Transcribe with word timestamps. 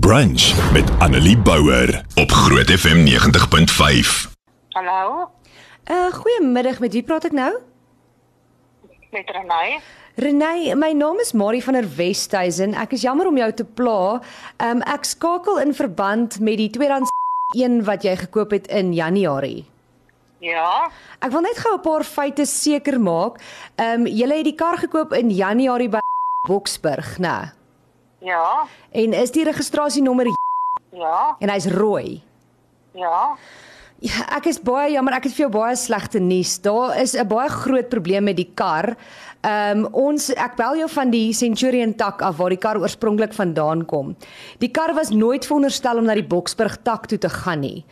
Brunch 0.00 0.72
met 0.72 0.90
Annelie 0.98 1.38
Bouwer 1.38 2.04
op 2.14 2.30
Groot 2.30 2.70
FM 2.70 3.04
90.5. 3.06 4.30
Hallo, 4.68 5.30
Uh 5.90 6.12
goeiemiddag, 6.12 6.78
met 6.80 6.92
wie 6.92 7.02
praat 7.02 7.24
ek 7.28 7.32
nou? 7.36 7.50
met 9.12 9.28
Renai. 9.30 9.80
Renay, 10.16 10.72
my 10.74 10.92
naam 10.96 11.20
is 11.20 11.32
Marie 11.36 11.60
van 11.64 11.76
der 11.76 11.88
Westhuizen. 11.96 12.72
Ek 12.74 12.92
is 12.96 13.02
jammer 13.04 13.26
om 13.28 13.36
jou 13.36 13.50
te 13.52 13.64
pla. 13.68 14.22
Um 14.64 14.80
ek 14.80 15.04
skakel 15.04 15.60
in 15.60 15.74
verband 15.76 16.40
met 16.40 16.56
die 16.56 16.70
tweedehands 16.72 17.12
een 17.52 17.82
wat 17.84 18.02
jy 18.08 18.16
gekoop 18.16 18.50
het 18.56 18.66
in 18.72 18.94
Januarie. 18.96 19.66
Ja, 20.40 20.88
Ek 21.20 21.30
wil 21.36 21.44
net 21.44 21.58
gou 21.60 21.74
'n 21.76 21.80
paar 21.84 22.04
feite 22.04 22.46
seker 22.46 22.96
maak. 23.00 23.40
Um 23.76 24.06
jy 24.06 24.24
het 24.32 24.44
die 24.48 24.56
kar 24.56 24.78
gekoop 24.78 25.12
in 25.12 25.28
Januarie 25.30 25.88
by 25.88 26.00
Boksburg, 26.48 27.18
né? 27.18 27.52
Ja, 28.22 28.66
En 28.92 29.12
is 29.12 29.30
die 29.30 29.44
registrasienommer 29.44 30.26
ja, 30.92 31.36
en 31.40 31.48
hy's 31.50 31.66
rooi. 31.66 32.22
ja. 32.94 33.36
Ja, 34.02 34.24
ek 34.34 34.48
is 34.50 34.56
baie 34.58 34.88
jammer, 34.96 35.14
ek 35.14 35.28
het 35.28 35.34
vir 35.36 35.44
jou 35.44 35.50
baie 35.54 35.76
slegte 35.78 36.18
nuus. 36.18 36.56
Daar 36.58 36.96
is 36.98 37.14
'n 37.14 37.26
baie 37.28 37.48
groot 37.48 37.88
probleem 37.88 38.24
met 38.24 38.36
die 38.36 38.50
kar. 38.54 38.96
Ehm 39.44 39.84
um, 39.84 39.88
ons 39.92 40.30
ek 40.34 40.56
bel 40.56 40.76
jou 40.76 40.88
van 40.90 41.10
die 41.10 41.32
Centurion 41.32 41.94
tak 41.94 42.20
af 42.22 42.36
waar 42.36 42.50
die 42.50 42.58
kar 42.58 42.80
oorspronklik 42.80 43.32
vandaan 43.32 43.84
kom. 43.86 44.16
Die 44.58 44.70
kar 44.70 44.94
was 44.94 45.10
nooit 45.10 45.46
veronderstel 45.46 45.98
om 45.98 46.04
na 46.04 46.14
die 46.14 46.26
Boksburg 46.26 46.82
tak 46.82 47.06
toe 47.06 47.18
te 47.18 47.28
gaan 47.28 47.60
nie. 47.60 47.84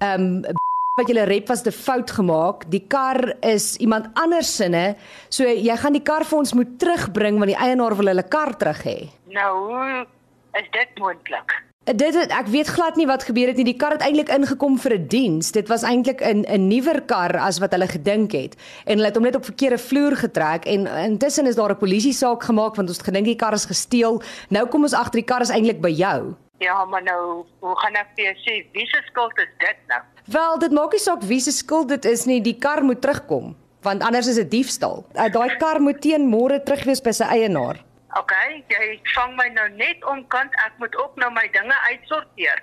Ehm 0.00 0.44
um, 0.44 0.54
wat 0.94 1.08
julle 1.10 1.24
rep 1.26 1.48
was 1.50 1.64
'n 1.66 1.70
fout 1.72 2.10
gemaak. 2.10 2.70
Die 2.70 2.84
kar 2.86 3.34
is 3.40 3.76
iemand 3.76 4.06
anders 4.14 4.56
sinne, 4.56 4.96
so 5.28 5.44
jy 5.44 5.76
gaan 5.76 5.92
die 5.92 6.02
kar 6.02 6.24
vir 6.24 6.38
ons 6.38 6.54
moet 6.54 6.78
terugbring 6.78 7.38
want 7.38 7.50
die 7.50 7.58
eienaar 7.66 7.96
wil 7.96 8.06
hulle 8.06 8.28
kar 8.28 8.56
terug 8.56 8.82
hê. 8.84 9.10
Nou, 9.26 9.52
hoe 9.66 10.06
is 10.52 10.70
dit 10.70 10.88
moontlik? 10.98 11.62
Dit 11.84 12.14
ek 12.30 12.46
weet 12.46 12.68
glad 12.68 12.96
nie 12.96 13.06
wat 13.06 13.24
gebeur 13.24 13.48
het 13.48 13.56
nie. 13.56 13.64
Die 13.64 13.76
kar 13.76 13.90
het 13.90 14.02
eintlik 14.02 14.28
ingekom 14.28 14.78
vir 14.78 14.94
'n 14.94 15.06
diens. 15.08 15.50
Dit 15.50 15.68
was 15.68 15.82
eintlik 15.82 16.20
'n 16.22 16.44
'n 16.46 16.68
nuwer 16.68 17.02
kar 17.02 17.38
as 17.38 17.58
wat 17.58 17.72
hulle 17.72 17.88
gedink 17.88 18.32
het. 18.32 18.54
En 18.86 18.94
hulle 18.94 19.06
het 19.06 19.14
hom 19.14 19.24
net 19.24 19.34
op 19.34 19.44
verkeerde 19.44 19.78
vloer 19.78 20.16
getrek 20.16 20.64
en 20.64 20.86
intussen 20.86 21.46
is 21.46 21.56
daar 21.56 21.70
'n 21.70 21.76
polisie 21.76 22.12
saak 22.12 22.42
gemaak 22.42 22.76
want 22.76 22.88
ons 22.88 22.98
het 22.98 23.06
gedink 23.06 23.24
die 23.26 23.36
kar 23.36 23.52
is 23.52 23.66
gesteel. 23.66 24.22
Nou 24.48 24.66
kom 24.68 24.82
ons 24.82 24.94
agter 24.94 25.20
die 25.20 25.24
kar 25.24 25.40
is 25.40 25.50
eintlik 25.50 25.80
by 25.80 25.90
jou. 25.90 26.34
Ja, 26.58 26.84
maar 26.84 27.02
nou, 27.02 27.44
hoe 27.58 27.76
gaan 27.76 27.94
ek 27.94 28.06
vir 28.16 28.24
jou 28.24 28.34
sê 28.34 28.66
wie 28.72 28.86
se 28.86 29.02
skuld 29.06 29.38
is 29.38 29.50
dit 29.58 29.76
nou? 29.88 30.00
Wel, 30.24 30.58
dit 30.58 30.72
maak 30.72 30.92
nie 30.92 31.02
saak 31.02 31.22
wie 31.28 31.40
se 31.40 31.52
skuld 31.52 31.88
dit 31.88 32.04
is 32.04 32.24
nie. 32.24 32.40
Die 32.40 32.56
kar 32.58 32.84
moet 32.84 33.00
terugkom 33.00 33.54
want 33.84 34.02
anders 34.02 34.26
is 34.26 34.38
dit 34.40 34.50
diefstal. 34.50 35.02
Uh, 35.12 35.26
Daai 35.28 35.56
kar 35.60 35.80
moet 35.80 36.00
teen 36.00 36.24
môre 36.24 36.56
terug 36.64 36.86
wees 36.88 37.02
by 37.04 37.12
sy 37.12 37.26
eienaar. 37.36 37.82
OK, 38.16 38.32
jy 38.72 38.86
vang 39.12 39.34
my 39.36 39.50
nou 39.52 39.66
net 39.76 40.04
omkant. 40.08 40.54
Ek 40.64 40.78
moet 40.80 40.94
ook 40.96 41.18
nou 41.20 41.28
my 41.34 41.44
dinge 41.52 41.76
uitsorteer. 41.90 42.62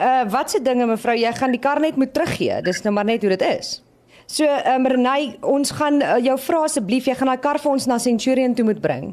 Uh 0.00 0.22
wat 0.32 0.52
se 0.52 0.60
dinge 0.62 0.86
mevrou, 0.88 1.16
jy 1.16 1.32
gaan 1.36 1.52
die 1.52 1.60
kar 1.60 1.80
net 1.84 1.96
moet 2.00 2.14
teruggee. 2.16 2.62
Dis 2.64 2.80
nou 2.84 2.94
maar 2.96 3.04
net 3.08 3.24
hoe 3.24 3.34
dit 3.34 3.44
is. 3.48 3.80
So, 4.26 4.44
ehm 4.44 4.86
um, 4.86 4.90
Renay, 4.90 5.36
ons 5.46 5.70
gaan 5.70 6.00
uh, 6.02 6.16
jou 6.24 6.34
vra 6.48 6.64
asseblief, 6.66 7.06
jy 7.06 7.14
gaan 7.14 7.30
daai 7.30 7.42
kar 7.44 7.60
vir 7.62 7.72
ons 7.76 7.86
na 7.86 7.98
Centurion 8.02 8.56
toe 8.58 8.64
moet 8.66 8.80
bring. 8.82 9.12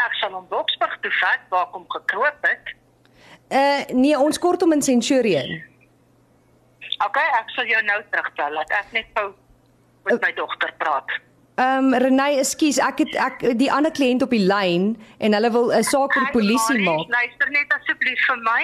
Ek 0.00 0.14
sal 0.20 0.32
hom 0.32 0.46
Boksburg 0.48 0.96
toe 1.04 1.12
vat 1.20 1.42
waar 1.52 1.66
ek 1.66 1.76
hom 1.76 1.84
gekroop 1.92 2.48
het. 2.48 2.74
Uh 3.50 3.82
nee, 3.98 4.16
ons 4.18 4.38
kort 4.38 4.62
hom 4.64 4.72
in 4.78 4.82
Centurion. 4.82 5.58
OK, 7.04 7.16
ek 7.40 7.50
sal 7.54 7.66
jou 7.66 7.82
nou 7.82 8.00
terugbel. 8.10 8.52
Laat 8.56 8.70
ek 8.70 8.92
net 8.92 9.06
gou 9.14 9.34
met 10.06 10.20
my 10.22 10.32
dogter 10.32 10.72
praat. 10.78 11.08
Ehm 11.56 11.88
um, 11.88 11.94
Renay, 11.94 12.36
ekskuus, 12.38 12.78
ek 12.78 12.98
het 12.98 13.14
ek 13.16 13.58
die 13.58 13.72
ander 13.72 13.90
kliënt 13.92 14.22
op 14.22 14.30
die 14.30 14.44
lyn 14.44 14.96
en 15.18 15.32
hulle 15.32 15.50
wil 15.50 15.72
'n 15.72 15.82
saak 15.82 16.12
vir 16.12 16.22
die 16.22 16.28
Ek, 16.28 16.32
polisie 16.36 16.78
maak. 16.84 17.08
Luister 17.08 17.50
net 17.50 17.72
asseblief 17.72 18.20
vir 18.28 18.36
my. 18.44 18.62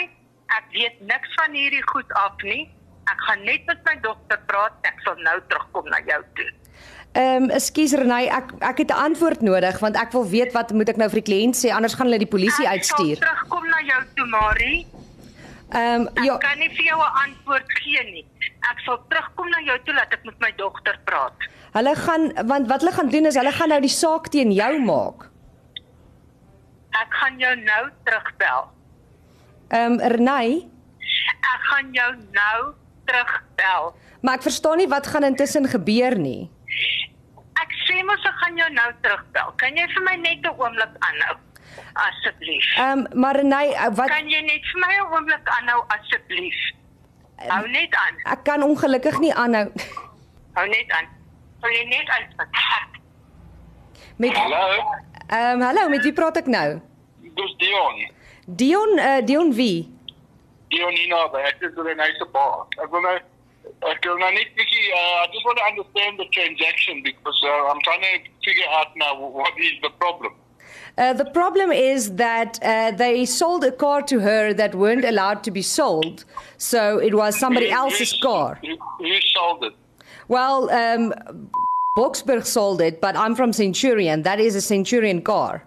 Ek 0.59 0.65
weet 0.73 1.01
niks 1.01 1.31
van 1.41 1.53
hierdie 1.57 1.83
goed 1.93 2.13
af 2.13 2.37
nie. 2.45 2.69
Ek 3.11 3.21
gaan 3.29 3.45
net 3.45 3.65
met 3.67 3.79
my 3.85 3.97
dogter 4.03 4.39
praat. 4.47 4.73
Ek 4.85 5.01
sal 5.05 5.17
nou 5.17 5.41
terugkom 5.49 5.89
na 5.89 5.99
jou 6.07 6.21
toe. 6.37 6.51
Ehm 7.15 7.43
um, 7.45 7.51
ekskuus 7.51 7.93
Renay, 7.97 8.27
ek 8.29 8.53
ek 8.61 8.79
het 8.79 8.91
'n 8.91 9.01
antwoord 9.09 9.41
nodig 9.43 9.79
want 9.81 9.97
ek 9.97 10.13
wil 10.13 10.25
weet 10.29 10.53
wat 10.53 10.73
moet 10.73 10.89
ek 10.89 10.97
nou 10.97 11.09
vir 11.09 11.21
die 11.21 11.29
kliënt 11.33 11.57
sê 11.57 11.73
anders 11.73 11.95
gaan 11.95 12.07
hulle 12.07 12.19
die 12.19 12.35
polisie 12.37 12.67
Ek 12.67 12.73
uitstuur. 12.77 13.17
sal 13.17 13.29
terugkom 13.29 13.67
na 13.69 13.81
jou 13.85 14.01
toe, 14.17 14.27
Marie. 14.27 14.87
Ehm 15.73 16.01
um, 16.01 16.09
Ek 16.17 16.25
ja, 16.25 16.37
kan 16.39 16.59
nie 16.59 16.69
vir 16.69 16.85
jou 16.85 16.99
'n 17.01 17.13
antwoord 17.25 17.69
gee 17.81 18.03
nie. 18.13 18.27
Ek 18.71 18.79
sal 18.85 18.99
terugkom 19.09 19.49
na 19.51 19.61
jou 19.65 19.79
toe 19.85 19.95
laat 19.95 20.13
ek 20.13 20.25
met 20.25 20.39
my 20.41 20.53
dogter 20.57 20.99
praat. 21.05 21.33
hulle 21.73 21.95
gaan 21.97 22.47
want 22.47 22.69
wat 22.69 22.81
hulle 22.81 22.93
gaan 22.93 23.09
doen 23.09 23.27
is 23.27 23.35
hulle 23.41 23.53
gaan 23.53 23.69
nou 23.69 23.81
die 23.81 23.89
saak 24.03 24.29
teen 24.29 24.53
jou 24.53 24.79
maak. 24.85 25.29
Ek 27.03 27.09
gaan 27.21 27.39
jou 27.39 27.55
nou 27.57 27.85
terugbel. 28.05 28.69
Ehm 29.71 29.93
um, 29.93 29.99
Renay, 30.01 30.69
Ek 31.55 31.61
gaan 31.71 31.89
jou 31.93 32.11
nou 32.33 32.75
terugbel. 33.07 33.95
maar 34.23 34.35
ek 34.35 34.43
verstaan 34.43 34.77
nie 34.79 34.89
wat 34.89 35.07
gaan 35.07 35.25
intussen 35.25 35.67
gebeur 35.69 36.19
nie. 36.19 36.51
Ek 37.63 37.71
sê 37.89 38.03
mos 38.05 38.25
ek 38.25 38.37
gaan 38.43 38.57
jou 38.57 38.69
nou 38.73 38.91
terugbel. 39.03 39.53
Kan 39.57 39.77
jy 39.77 39.87
vir 39.95 40.03
my 40.05 40.17
net 40.17 40.45
'n 40.45 40.55
oomblik 40.59 40.93
aanhou? 41.01 41.37
Asseblief. 41.93 42.67
Ehm 42.77 42.99
um, 42.99 43.21
maar 43.21 43.37
Renay, 43.37 43.69
uh, 43.73 43.89
wat 43.95 44.09
Kan 44.09 44.29
jy 44.29 44.41
net 44.41 44.63
vir 44.73 44.81
my 44.81 44.95
'n 44.97 45.13
oomblik 45.15 45.49
aanhou 45.49 45.85
asseblief? 45.89 46.61
Hou 47.49 47.69
net 47.69 47.95
aan. 47.95 48.15
ek 48.33 48.45
kan 48.45 48.63
ongelukkig 48.63 49.19
nie 49.19 49.35
aanhou 49.35 49.73
Hou 50.55 50.67
net 50.69 50.91
aan. 50.91 51.07
Wil 51.61 51.71
jy 51.71 51.85
net 51.85 52.09
uitvat? 52.09 52.49
met 54.17 54.37
Hallo, 54.37 54.85
Ehm 55.29 55.55
um, 55.57 55.61
hallo, 55.63 55.89
met 55.89 56.03
wie 56.03 56.13
praat 56.13 56.37
ek 56.37 56.47
nou? 56.47 56.81
dis 57.35 57.53
Dion. 57.57 57.97
Dion 58.47 58.99
uh, 58.99 59.21
Dion 59.25 59.53
wie? 59.55 59.89
Dion 60.69 60.93
Nina, 60.93 61.25
ek 61.49 61.57
is 61.61 61.73
in 61.77 61.87
'n 61.89 61.97
nice 61.97 62.27
bar. 62.33 62.67
Ek 62.83 62.91
wil 62.91 63.01
nou 63.01 63.17
ek 63.91 64.05
wil 64.05 64.19
nou 64.19 64.33
net 64.33 64.51
bietjie 64.57 64.85
uh, 64.93 65.25
I 65.25 65.27
just 65.33 65.45
want 65.45 65.59
to 65.59 65.65
understand 65.71 66.19
the 66.19 66.27
transaction 66.37 67.03
because 67.03 67.39
uh, 67.45 67.71
I'm 67.73 67.81
trying 67.83 68.03
to 68.03 68.31
figure 68.45 68.69
out 68.79 68.91
now 68.97 69.13
what 69.19 69.55
is 69.59 69.81
the 69.81 69.91
problem. 69.99 70.33
Uh, 70.99 71.13
the 71.13 71.25
problem 71.25 71.73
is 71.73 72.17
that 72.17 72.59
uh, 72.63 72.91
they 72.93 73.25
sold 73.25 73.65
a 73.65 73.73
car 73.73 74.03
to 74.03 74.21
her 74.21 74.53
that 74.53 74.75
weren't 74.75 75.05
allowed 75.05 75.43
to 75.45 75.51
be 75.51 75.63
sold, 75.63 76.25
so 76.59 76.99
it 76.99 77.15
was 77.15 77.39
somebody 77.39 77.69
Who- 77.71 77.77
else's 77.77 78.13
car. 78.23 78.59
Who, 78.63 78.77
who 78.99 79.21
sold 79.35 79.65
it? 79.65 79.75
Well, 80.29 80.71
um, 80.71 81.15
Boksburg 81.99 82.45
sold 82.47 82.81
it, 82.81 83.01
but 83.01 83.17
I'm 83.17 83.35
from 83.35 83.53
Centurion. 83.53 84.23
That 84.23 84.41
is 84.41 84.55
a 84.55 84.61
Centurion 84.61 85.23
car. 85.23 85.65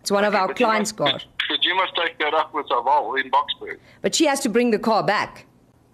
It's 0.00 0.10
one 0.10 0.24
of 0.24 0.34
our 0.34 0.52
clients' 0.54 0.96
must- 0.98 1.10
cars. 1.12 1.26
But 1.48 1.64
you 1.64 1.74
must 1.74 1.94
take 1.96 2.16
that 2.20 2.32
up 2.32 2.54
with 2.54 2.66
Aval 2.68 3.20
in 3.20 3.28
Boxburg. 3.30 3.78
But 4.02 4.14
she 4.14 4.26
has 4.26 4.38
to 4.40 4.48
bring 4.48 4.70
the 4.70 4.78
car 4.78 5.02
back. 5.02 5.46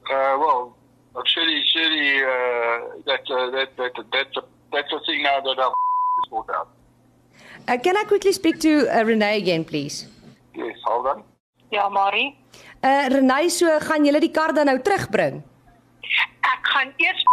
Uh, 0.05 0.37
well, 0.39 0.77
surely, 1.25 1.63
surely 1.73 2.19
uh, 2.19 3.01
that, 3.07 3.21
uh, 3.31 3.51
that, 3.53 3.69
that, 3.79 3.93
that's, 4.13 4.37
a, 4.37 4.43
that's 4.71 4.93
a 4.93 5.01
thing 5.07 5.23
now 5.23 5.41
that 5.41 5.59
I've 5.59 5.73
sorted 6.29 6.55
out. 6.55 6.69
Uh, 7.69 7.77
can 7.83 7.97
I 7.97 8.05
quickly 8.05 8.33
speak 8.33 8.59
to 8.61 8.87
uh, 8.89 9.03
Renee 9.05 9.37
again, 9.39 9.65
please? 9.65 10.07
Yes, 10.55 10.79
hold 10.85 11.07
on. 11.07 11.23
Ja, 11.71 11.89
Marie. 11.89 12.37
Uh, 12.83 13.09
Renee, 13.11 13.49
so 13.51 13.67
gaan 13.81 14.05
julle 14.07 14.21
die 14.21 14.31
kar 14.31 14.53
dan 14.55 14.67
nou 14.67 14.79
terugbring? 14.79 15.43
Ek 16.47 16.63
gaan 16.75 16.93
eers 17.03 17.25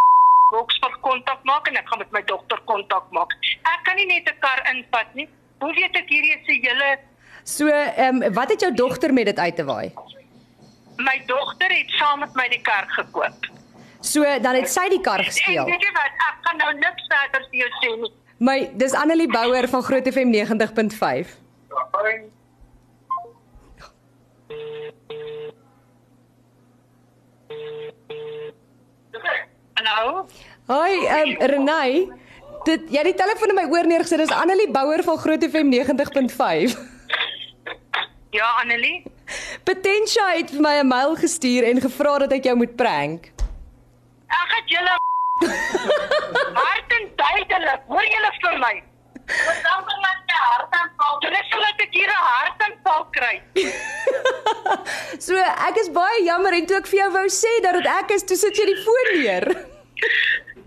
Boksburg 0.54 1.00
kontak 1.02 1.44
maak 1.50 1.68
en 1.68 1.78
ek 1.78 1.88
gaan 1.90 2.00
met 2.00 2.12
my 2.12 2.22
dogter 2.30 2.60
kontak 2.70 3.06
maak. 3.12 3.32
Ek 3.66 3.84
kan 3.86 3.96
nie 3.96 4.06
net 4.06 4.30
'n 4.30 4.38
kar 4.40 4.60
invat 4.74 5.14
nie. 5.16 5.28
Hoe 5.62 5.74
weet 5.74 5.96
ek 5.96 6.10
hierdie 6.10 6.34
is 6.38 6.48
'n 6.48 6.62
hele 6.66 6.98
So, 7.44 7.68
ehm 7.68 8.24
um, 8.24 8.34
wat 8.34 8.50
het 8.50 8.62
jou 8.62 8.72
dogter 8.74 9.14
met 9.14 9.26
dit 9.26 9.40
uit 9.40 9.56
te 9.56 9.64
waai? 9.66 9.92
my 10.98 11.18
dogter 11.26 11.72
het 11.74 11.90
saam 11.98 12.20
met 12.20 12.34
my 12.36 12.48
die 12.50 12.62
kar 12.62 12.86
gekoop. 12.88 13.46
So, 14.02 14.22
dan 14.40 14.56
het 14.56 14.70
sy 14.70 14.90
die 14.90 15.02
kar 15.02 15.20
En 15.20 15.26
gesteel. 15.26 15.66
weet 15.66 15.82
jy 15.82 15.92
wat? 15.94 16.14
Ek 16.30 16.38
kan 16.44 16.58
nou 16.58 16.74
niks 16.74 17.04
verder 17.10 17.42
vir 17.50 17.60
jou 17.60 17.70
sê 17.82 18.02
nie. 18.02 18.12
My, 18.44 18.72
dis 18.76 18.92
Annelie 18.92 19.30
Bouwer 19.32 19.70
van 19.72 19.84
Groot 19.84 20.08
FM 20.12 20.34
90.5. 20.36 21.28
Fine. 21.92 22.24
Hallo? 29.74 30.28
Hoi, 30.66 31.06
ehm 31.06 31.30
um, 31.30 31.48
Renee. 31.54 32.12
Dit 32.68 32.92
jy 32.92 32.98
het 32.98 33.10
die 33.14 33.16
telefoon 33.22 33.54
in 33.54 33.60
my 33.62 33.66
oor 33.72 33.88
neergesit. 33.88 34.26
Dis 34.26 34.36
Annelie 34.36 34.68
Bouwer 34.72 35.04
van 35.08 35.18
Groot 35.24 35.48
FM 35.48 35.72
90.5. 35.72 36.76
Ja, 38.36 38.52
Annelie. 38.60 39.06
Potentia 39.64 40.28
het 40.36 40.52
vir 40.52 40.62
my 40.68 40.76
'n 40.82 40.88
mail 40.88 41.16
gestuur 41.16 41.64
en 41.64 41.82
gevra 41.82 42.18
dat 42.28 42.32
ek 42.32 42.44
jou 42.44 42.58
moet 42.60 42.76
prank. 42.76 43.32
Ek 44.28 44.50
het 44.60 44.68
julle 44.68 45.00
duidelik. 47.34 47.82
Hoor 47.88 48.06
julle 48.16 48.32
vir 48.42 48.58
my? 48.66 48.74
Wat 49.24 49.60
dan 49.64 49.86
van 49.88 50.00
my 50.06 50.14
hartaanval? 50.44 51.20
Dit 51.24 51.32
is 51.40 51.50
sodat 51.52 51.82
ek 51.86 51.94
hier 51.98 52.12
'n 52.12 52.24
hartaanval 52.30 53.08
kry. 53.18 53.36
So 55.26 55.36
ek 55.38 55.78
is 55.80 55.90
baie 55.96 56.24
jammer 56.26 56.54
en 56.54 56.66
toe 56.66 56.78
ek 56.78 56.88
vir 56.88 57.00
jou 57.00 57.12
wou 57.14 57.28
sê 57.32 57.52
dat 57.64 57.74
dit 57.78 57.88
ek 57.88 58.12
is, 58.16 58.24
toe 58.28 58.38
sit 58.38 58.58
jy 58.58 58.66
die 58.66 58.82
foon 58.86 59.10
neer. 59.16 59.46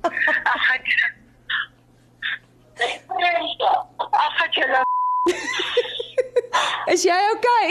Ag, 0.06 0.64
ek 0.76 0.86
Ag, 4.24 4.36
ek 4.44 4.54
julle 4.60 4.82
Is 6.94 7.04
jy 7.04 7.18
okay? 7.34 7.68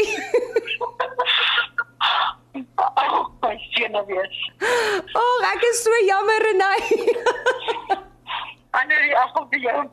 wees. 4.07 4.37
Ag, 5.15 5.45
ek 5.53 5.63
is 5.69 5.83
so 5.83 5.91
jammer 6.07 6.39
Renay. 6.47 6.81
Annelie, 8.75 9.13
ek 9.15 9.31
wil 9.37 9.45
vir 9.51 9.61
jou 9.63 9.75
'n 9.81 9.89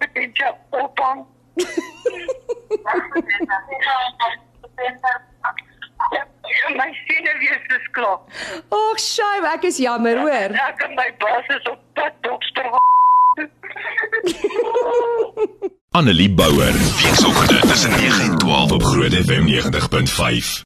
ophang. 0.93 1.27
My 6.77 6.91
senuwees 7.07 7.67
is 7.77 7.89
klaar. 7.93 8.19
Ag, 8.71 8.99
Shay, 8.99 9.41
ek 9.55 9.65
is 9.65 9.79
jammer, 9.79 10.19
hoor. 10.19 10.57
Ek 10.69 10.83
en 10.87 10.95
my 10.97 11.11
baas 11.19 11.47
is 11.57 11.69
op 11.71 11.81
pad 11.95 12.15
dokter. 12.23 12.71
Annelie 15.91 16.31
Bouwer. 16.31 16.73
Weekoggend 16.73 17.61
tussen 17.69 17.91
9 17.91 18.25
en 18.25 18.39
12 18.39 18.73
op 18.73 18.83
Groot 18.83 19.13
FM 19.13 19.47
90.5. 19.47 20.63